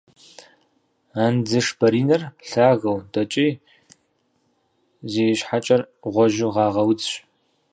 [1.23, 3.51] Андзышбаринэр лъагэу дэкӏей,
[5.11, 5.81] зи щхьэкӏэр
[6.13, 7.13] гъуэжьу гъагъэ удзщ.